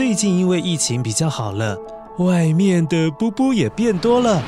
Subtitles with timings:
[0.00, 1.76] 最近因为疫情比较好了，
[2.20, 4.42] 外面的布布也变多了，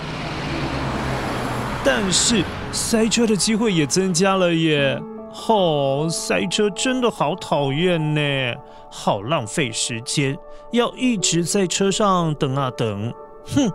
[1.84, 4.98] 但是塞车的机会也增加了耶。
[5.30, 8.54] 吼、塞车真的好讨厌呢，
[8.90, 10.34] 好浪费时间，
[10.70, 13.12] 要一直在车上等啊等。
[13.54, 13.70] 哼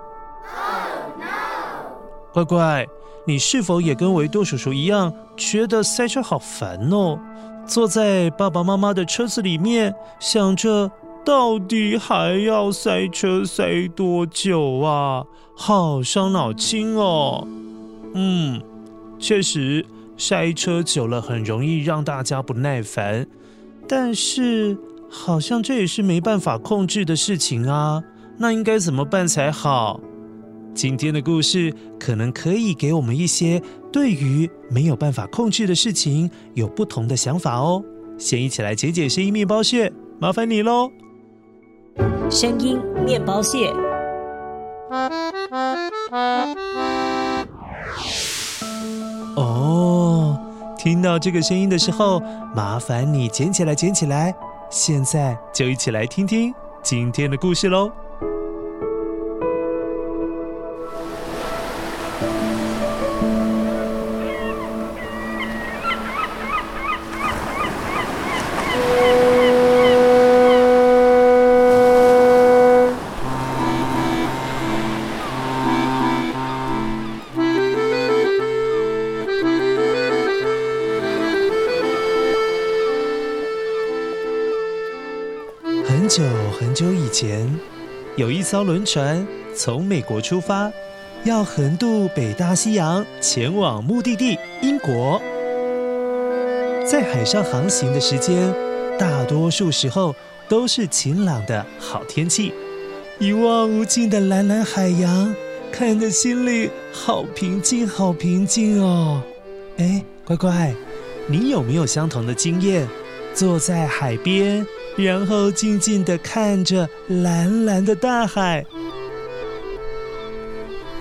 [2.33, 2.87] 乖乖，
[3.23, 7.19] 你是否也跟维多叔叔一样，觉得塞车好烦哦？
[7.67, 10.89] 坐在爸爸妈妈的车子里面，想着
[11.27, 15.25] 到底还要塞车塞多久啊？
[15.57, 17.45] 好伤脑筋哦。
[18.13, 18.61] 嗯，
[19.19, 19.85] 确实
[20.15, 23.27] 塞车久了很容易让大家不耐烦，
[23.89, 24.77] 但是
[25.09, 28.01] 好像这也是没办法控制的事情啊。
[28.37, 29.99] 那应该怎么办才好？
[30.73, 33.61] 今天的故事可能可以给我们一些
[33.91, 37.83] 对于没有办法控制的事情有不同的想法哦。
[38.17, 40.89] 先一起来解解声音面包屑，麻烦你喽。
[42.29, 43.71] 声音面包屑。
[49.35, 50.37] 哦，
[50.77, 52.21] 听到这个声音的时候，
[52.53, 54.35] 麻烦你捡起来，捡起来。
[54.69, 57.89] 现在就一起来听听今天的故事喽。
[87.19, 87.51] 前，
[88.15, 90.71] 有一艘轮船从美国出发，
[91.23, 95.19] 要横渡北大西洋，前往目的地英国。
[96.85, 98.53] 在海上航行的时间，
[98.99, 100.13] 大多数时候
[100.47, 102.53] 都是晴朗的好天气，
[103.17, 105.33] 一望无尽的蓝蓝海洋，
[105.71, 109.23] 看得心里好平静，好平静哦。
[109.77, 110.71] 哎，乖乖，
[111.25, 112.87] 你有没有相同的经验？
[113.33, 114.63] 坐在海边。
[114.97, 118.65] 然后静静地看着蓝蓝的大海，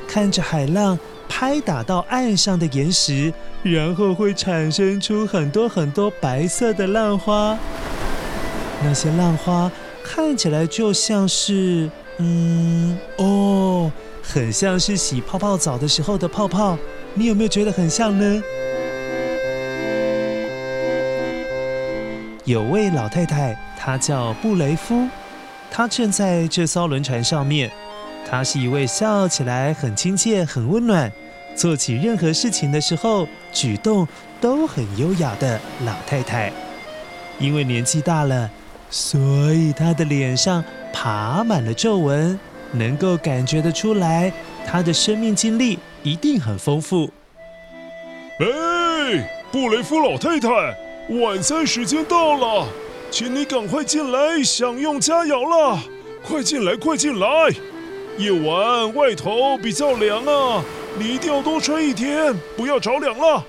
[0.07, 7.59] 看着海浪拍打到岸上的岩石，然后会产生出很多很多白色的浪花。
[8.85, 9.73] 那些浪花
[10.05, 13.91] 看起来就像是，嗯，哦，
[14.23, 16.77] 很像是洗泡泡澡的时候的泡泡。
[17.15, 18.43] 你有没有觉得很像呢？
[22.47, 23.57] 有位老太太。
[23.77, 25.09] 她叫布雷夫，
[25.71, 27.71] 她正在这艘轮船上面。
[28.29, 31.11] 她是一位笑起来很亲切、很温暖，
[31.57, 34.07] 做起任何事情的时候举动
[34.41, 36.53] 都很优雅的老太太。
[37.39, 38.49] 因为年纪大了，
[38.91, 42.39] 所以她的脸上爬满了皱纹，
[42.71, 44.33] 能够感觉得出来，
[44.65, 47.11] 她的生命经历一定很丰富。
[48.39, 50.49] 哎，布雷夫老太太，
[51.09, 52.67] 晚餐时间到了。
[53.09, 55.79] 请你赶快进来享用佳肴了，
[56.27, 57.29] 快进来，快进来！
[58.19, 60.63] 夜晚外头比较凉啊，
[60.99, 63.45] 你一定要多穿一点，不要着凉了。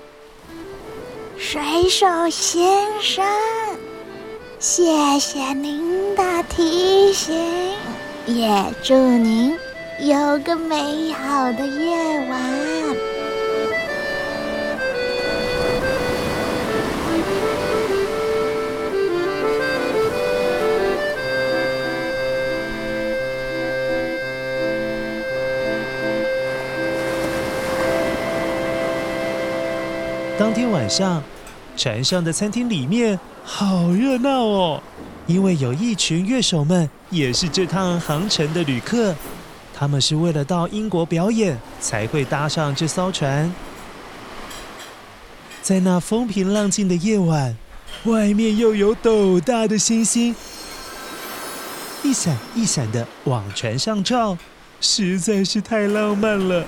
[1.36, 3.24] 水手先生，
[4.60, 7.34] 谢谢您的提醒，
[8.26, 8.48] 也
[8.82, 9.56] 祝您
[9.98, 11.96] 有个美好的夜
[12.30, 12.87] 晚。
[30.38, 31.20] 当天晚上，
[31.76, 34.80] 船上的餐厅里面好热闹哦，
[35.26, 39.12] 因为有一群乐手们也是这趟航程的旅客，
[39.74, 43.52] 他们是为了到英国表演才会搭上这艘船。
[45.60, 47.56] 在那风平浪静的夜晚，
[48.04, 50.36] 外面又有斗大的星星
[52.04, 54.38] 一闪一闪的往船上照，
[54.80, 56.64] 实在是太浪漫了，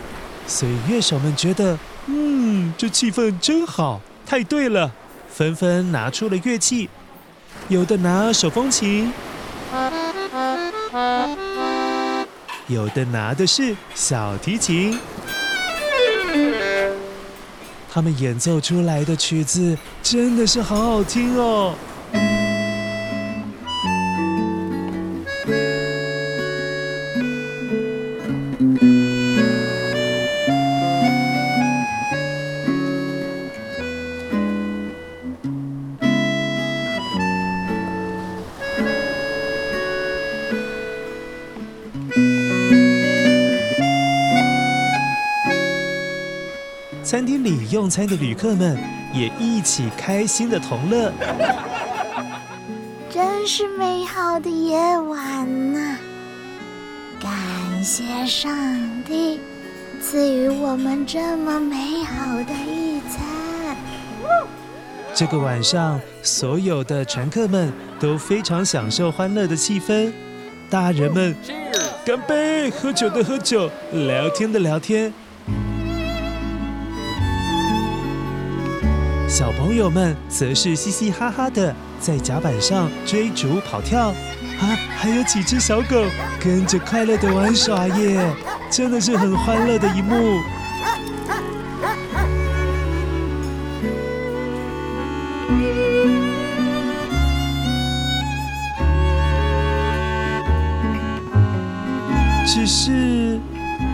[0.48, 1.78] 所以乐手们觉得。
[2.12, 4.90] 嗯，这气氛真好，太对了，
[5.32, 6.88] 纷纷拿出了乐器，
[7.68, 9.12] 有的拿手风琴，
[12.66, 14.98] 有的拿的是小提琴，
[17.92, 21.76] 他们演奏出来的曲子真的是好好听哦。
[47.10, 48.78] 餐厅里用餐的旅客们
[49.12, 51.12] 也一起开心的同乐，
[53.10, 55.98] 真是美好的夜晚呐、啊！
[57.20, 58.48] 感谢上
[59.04, 59.40] 帝
[60.00, 63.76] 赐予我们这么美好的一餐。
[65.12, 70.12] 这个晚上，所有的乘客们都非常享受欢乐的气氛，
[70.70, 71.34] 大人们
[72.06, 75.12] 干杯，喝酒的喝酒，聊天的聊天。
[79.30, 86.04] 小朋友们则是嘻嘻哈哈的在甲板上追逐跑跳，啊，还有几只小狗
[86.42, 88.28] 跟着快乐的玩耍耶，
[88.68, 90.40] 真的是很欢乐的一幕。
[102.44, 103.38] 只是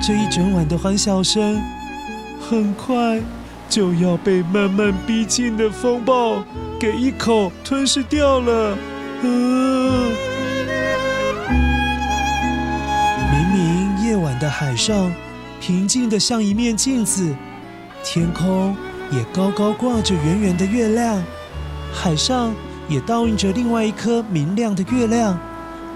[0.00, 1.60] 这一整晚的欢笑声，
[2.40, 3.20] 很快。
[3.76, 6.42] 就要被慢慢逼近的风暴
[6.80, 8.74] 给一口吞噬掉了。
[9.20, 10.12] 嗯，
[13.30, 15.12] 明明夜晚的海上
[15.60, 17.36] 平静的像一面镜子，
[18.02, 18.74] 天空
[19.10, 21.22] 也高高挂着圆圆的月亮，
[21.92, 22.54] 海上
[22.88, 25.38] 也倒映着另外一颗明亮的月亮。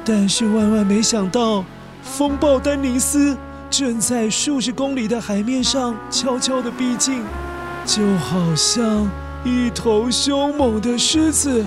[0.05, 1.65] 但是万万没想到，
[2.03, 3.35] 风暴丹尼斯
[3.71, 7.23] 正在数十公里的海面上悄悄地逼近。
[7.85, 9.11] 就好像
[9.45, 11.65] 一头凶猛的狮子，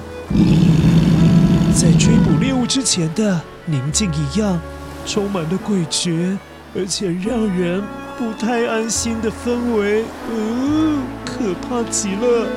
[1.76, 4.60] 在追捕猎物之前的宁静一样，
[5.06, 6.38] 充满了诡谲，
[6.76, 7.84] 而且让人
[8.18, 12.48] 不太安心的氛围，嗯，可怕极了。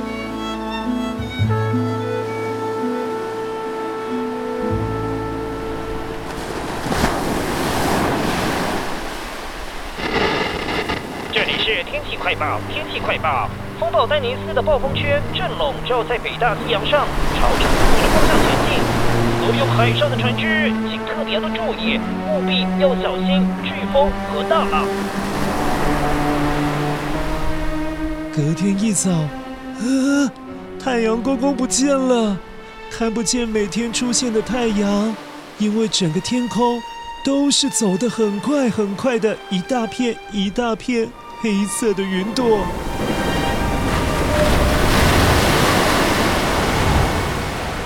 [12.26, 12.58] 快报！
[12.68, 13.48] 天气快报！
[13.78, 17.06] 风暴丹尼斯的暴风圈正笼罩在北大西洋上，
[17.38, 18.82] 朝着东北方向前进。
[19.38, 24.84] 所有海上的船只，请特别的注意，务必要小心飓风和大浪。
[28.34, 30.32] 隔天一早，啊，
[30.82, 32.36] 太阳公公不见了，
[32.90, 35.14] 看不见每天出现的太阳，
[35.58, 36.82] 因为整个天空
[37.24, 41.08] 都是走得很快很快的一大片一大片。
[41.42, 42.60] 黑色的云朵，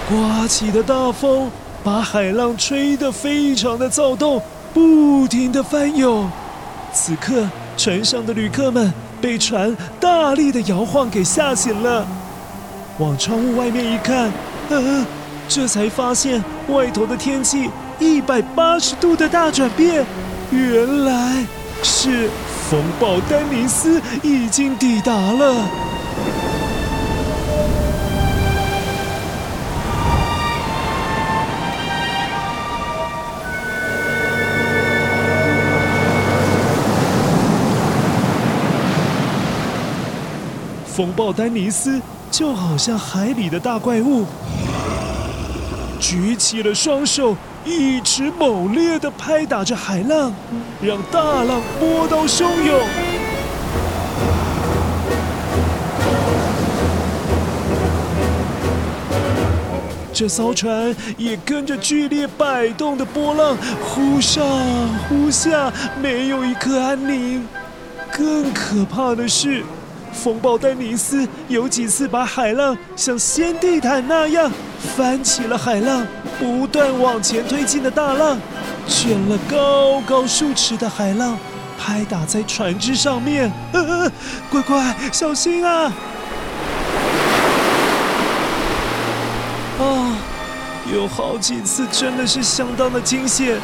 [0.09, 1.51] 刮起的大风
[1.83, 4.41] 把海浪吹得非常的躁动，
[4.73, 6.31] 不停的翻涌。
[6.93, 12.07] 此刻，船上的旅客们被船大力的摇晃给吓醒了，
[12.99, 14.31] 往窗户外面一看，
[14.69, 15.05] 嗯，
[15.49, 20.07] 这才发现外头的天气一百八十度的大转变，
[20.53, 21.45] 原来
[21.83, 22.31] 是。
[22.71, 25.69] 风暴丹尼斯已经抵达了。
[40.87, 42.01] 风暴丹尼斯
[42.31, 44.25] 就好像海里的大怪物，
[45.99, 50.33] 举起了双手，一直猛烈地拍打着海浪，
[50.83, 52.81] 让大浪波涛汹涌。
[60.13, 64.45] 这艘船也跟着剧烈摆动的波浪，忽上
[65.09, 67.47] 忽下，没有一刻安宁。
[68.13, 69.63] 更可怕的是，
[70.13, 74.51] 风暴丹尼斯有几次把海浪像掀地毯那样
[74.97, 76.07] 翻起了海浪，
[76.39, 78.39] 不断往前推进的大浪，
[78.87, 81.39] 卷了高高数尺的海浪，
[81.79, 83.51] 拍打在船只上面。
[83.73, 84.11] 呃，
[84.51, 85.93] 乖乖，小心啊！
[89.79, 90.17] 啊，
[90.93, 93.59] 有好几次真的是相当的惊险，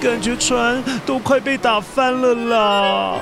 [0.00, 3.20] 感觉船都快被打翻了啦！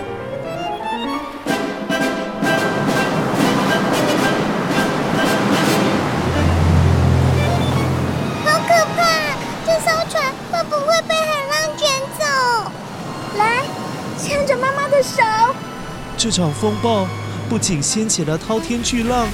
[16.16, 17.06] 这场风暴
[17.48, 19.28] 不仅掀起了滔天巨浪。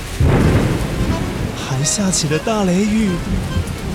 [1.57, 3.11] 还下起了大雷雨，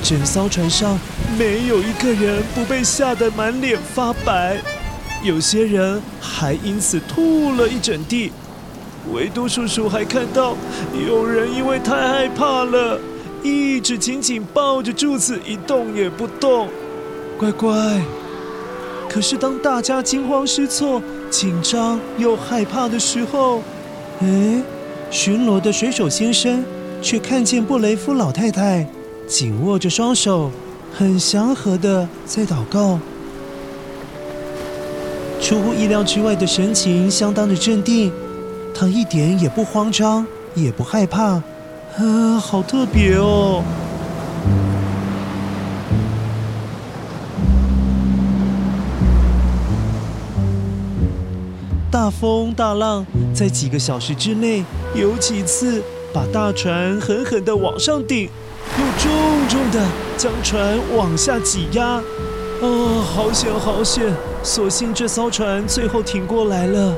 [0.02, 0.98] 整艘船上
[1.38, 4.58] 没有一个人不被吓得满脸发白，
[5.22, 8.32] 有些人还因此吐了一整地。
[9.14, 10.56] 维多叔叔还看到
[11.08, 13.00] 有人因为太害怕了，
[13.44, 16.70] 一直紧紧抱着柱子一动也不动。
[17.38, 18.02] 乖乖，
[19.08, 23.62] 可是当大家惊慌失措、紧张又害怕的时候，
[24.22, 24.62] 哎，
[25.10, 26.64] 巡逻的水手先生。
[27.00, 28.84] 却看见布雷夫老太太
[29.28, 30.50] 紧握着双手，
[30.92, 33.00] 很祥和的在祷告。
[35.40, 38.12] 出乎意料之外的神情，相当的镇定，
[38.74, 41.40] 他一点也不慌张，也不害怕，
[41.98, 43.62] 啊，好特别哦！
[51.98, 54.64] 大风大浪在几个小时之内
[54.94, 55.82] 有几次。
[56.14, 58.30] 把大船狠狠地往上顶，
[58.78, 59.12] 又重
[59.50, 59.84] 重地
[60.16, 61.84] 将船往下挤压。
[61.86, 62.04] 啊、
[63.04, 64.14] 好险好险！
[64.44, 66.96] 所幸这艘船最后挺过来了。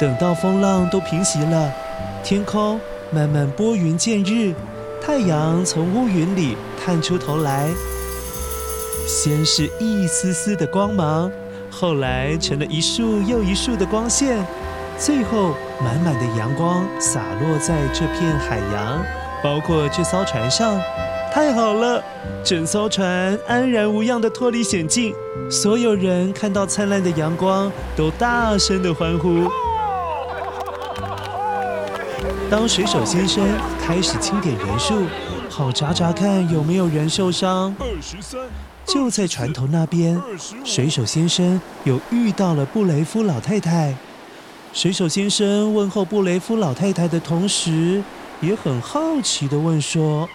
[0.00, 1.72] 等到风浪都平息了，
[2.24, 4.54] 天空慢慢拨云见日，
[5.00, 7.68] 太阳从乌云里探出头来。
[9.06, 11.30] 先是一丝丝的光芒，
[11.70, 14.38] 后来成了一束又一束的光线，
[14.96, 19.02] 最后满满的阳光洒落在这片海洋，
[19.42, 20.80] 包括这艘船上。
[21.32, 22.02] 太好了，
[22.44, 25.14] 整艘船安然无恙地脱离险境。
[25.50, 29.50] 所有人看到灿烂的阳光，都大声地欢呼。
[32.50, 33.46] 当水手先生
[33.80, 35.06] 开始清点人数，
[35.48, 37.72] 好查查看有没有人受伤。
[37.78, 38.40] 二十三。
[38.84, 40.20] 就在船头那边，
[40.64, 43.94] 水手先生又遇到了布雷夫老太太。
[44.72, 48.02] 水手先生问候布雷夫老太太的同时，
[48.40, 50.28] 也很好奇的问说：“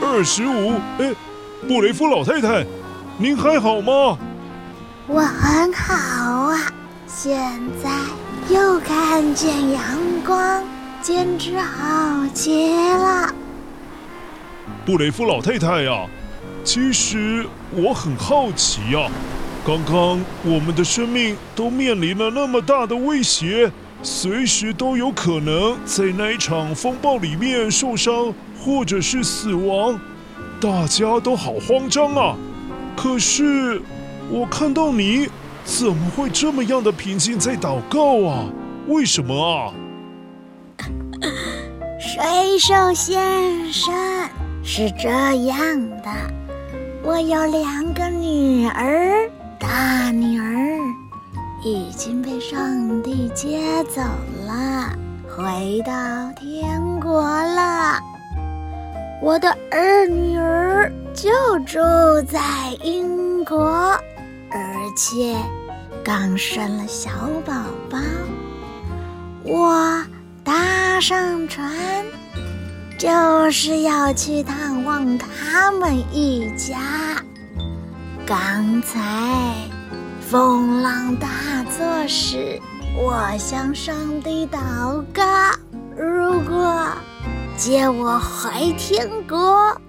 [0.00, 1.12] 二十五，哎，
[1.66, 2.64] 布雷夫老太太，
[3.18, 4.18] 您还好吗
[5.08, 6.58] ？”“我很好啊，
[7.06, 7.38] 现
[7.82, 7.90] 在。”
[8.48, 9.82] 又看见阳
[10.24, 10.62] 光，
[11.02, 13.34] 简直好极了。
[14.84, 16.06] 布雷夫老太太呀、啊，
[16.62, 19.10] 其实我很好奇呀、啊。
[19.66, 23.68] 刚刚我们的生命都面临了那么大的威胁，
[24.00, 29.98] 随时都有可能在那一场风暴里面受伤或者是死亡，
[30.60, 32.36] 大家都好慌张啊。
[32.96, 33.80] 可是
[34.30, 35.28] 我看到你。
[35.68, 38.44] 怎么会这么样的平静在祷告啊？
[38.86, 39.74] 为什么啊？
[41.98, 43.92] 水手先生
[44.62, 45.56] 是这样
[46.04, 46.08] 的，
[47.02, 50.78] 我有两个女儿，大女儿
[51.64, 54.00] 已经被上帝接走
[54.46, 54.96] 了，
[55.28, 55.92] 回到
[56.36, 57.98] 天国了。
[59.20, 61.30] 我的二女儿就
[61.60, 61.78] 住
[62.30, 62.38] 在
[62.82, 63.98] 英国。
[64.50, 65.34] 而且
[66.04, 67.10] 刚生了小
[67.44, 67.52] 宝
[67.90, 67.98] 宝，
[69.42, 70.04] 我
[70.44, 71.72] 搭上船
[72.98, 76.76] 就是要去探望他们一家。
[78.26, 79.54] 刚才
[80.20, 81.28] 风浪大
[81.76, 82.60] 作时，
[82.96, 85.24] 我向上帝祷告，
[85.96, 86.86] 如果
[87.56, 89.80] 接我回天国，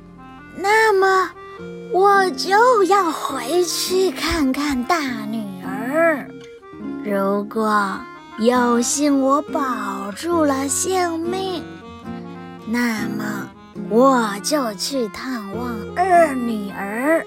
[0.59, 1.29] 那么
[1.91, 4.99] 我就要回去看看大
[5.29, 6.27] 女儿。
[7.05, 7.97] 如果
[8.39, 11.63] 有幸我保住了性命，
[12.65, 13.49] 那么
[13.89, 17.25] 我就去探望二女儿。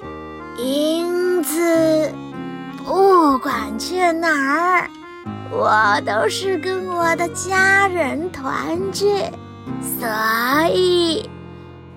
[0.59, 2.13] 因此，
[2.85, 4.91] 不管去哪儿，
[5.51, 9.07] 我都是跟我的家人团聚，
[9.99, 10.07] 所
[10.75, 11.31] 以，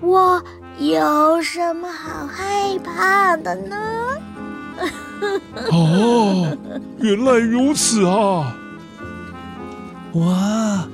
[0.00, 0.42] 我
[0.78, 3.76] 有什么好害怕的呢？
[5.70, 6.56] 哦，
[6.98, 8.56] 原来如此啊！
[10.14, 10.88] 哇，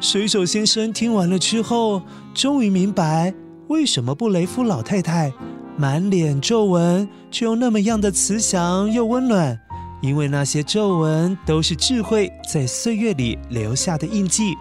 [0.00, 3.34] 水手先生听完了之后，终于明白
[3.66, 5.32] 为什么布雷夫老太太。
[5.76, 9.56] 满脸皱纹，却又那么样的慈祥又温暖，
[10.00, 14.54] 因为那些皱纹都是智慧在岁月里留下的印记。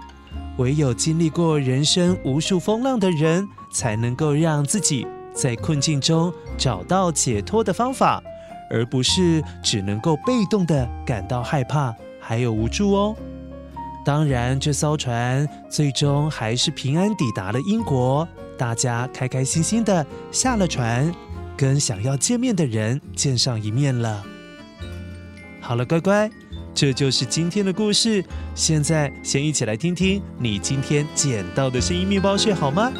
[0.58, 5.06] 唯有经历过人生无数风浪的人，才能够让自己
[5.36, 8.20] 在困境中找到解脱的方法，
[8.72, 13.16] 而不是只能够被动地感到害怕还有无助哦。
[14.04, 18.28] 当然，这艘船最终还是平安抵达了英国。
[18.58, 21.14] 大家开开心心的下了船，
[21.56, 24.24] 跟想要见面的人见上一面了。
[25.62, 26.28] 好了，乖乖，
[26.74, 28.26] 这就是今天的故事。
[28.56, 32.92] 现在先一起来听听你今天捡到的声音面包屑好吗？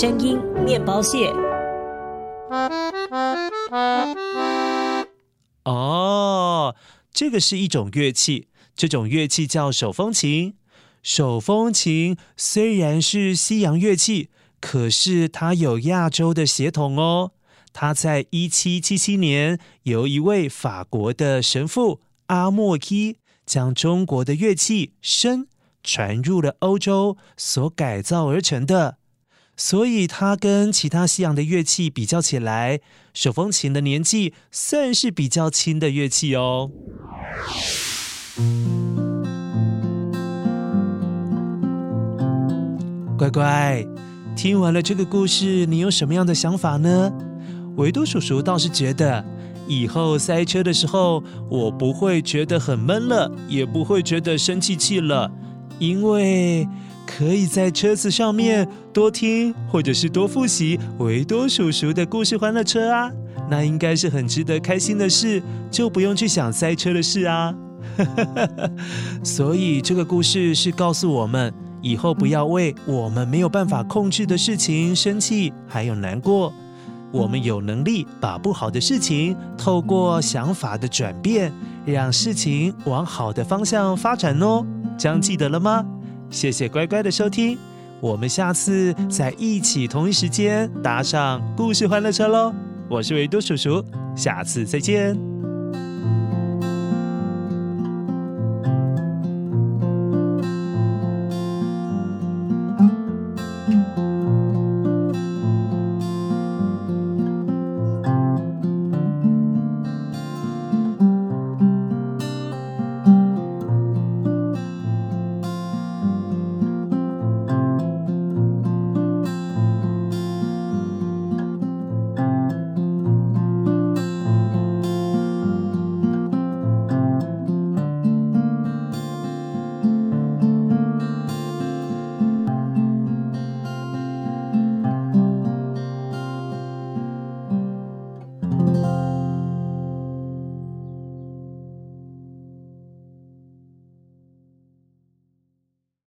[0.00, 1.32] 声音面包屑。
[5.64, 6.76] 哦，
[7.12, 10.54] 这个是一种乐器，这种乐器叫手风琴。
[11.02, 17.32] 手风琴虽然是西洋乐器，可是它有亚洲的血统哦。
[17.72, 25.46] 它在一七七七年由一位法国的神父阿莫伊将中国的乐器笙
[25.82, 28.98] 传入了欧洲所改造而成的。
[29.60, 32.78] 所以它跟其他西洋的乐器比较起来，
[33.12, 36.70] 手风琴的年纪算是比较轻的乐器哦。
[43.18, 43.84] 乖乖，
[44.36, 47.12] 听完了这个故事，你有什么样的想法呢？
[47.76, 49.24] 维多叔叔倒是觉得，
[49.66, 55.28] 以后塞车的时候，我不会觉得很闷了，也不会觉得生气气了，
[55.80, 56.64] 因为。
[57.16, 63.10] 可以在车子上面多听，或者是多复习维多叔叔的故事欢乐车啊，
[63.48, 67.54] 那应该是很值得开心的事，就不用去想塞车的事啊。
[69.24, 76.52] 所以这个故事是告诉我们，以后不要为我们没有办法控制的事情生气，还有难过。
[77.10, 81.50] 我们有能力把不好的事情透过想法的转变，
[81.86, 84.62] 让事情往好的方向发展哦。
[84.98, 85.82] 这样记得了吗？
[86.30, 87.58] 谢谢乖乖的收听，
[88.00, 92.54] 我们下次再一起同一时间搭上故事欢乐车喽！
[92.88, 95.37] 我是维多叔叔，下次再见。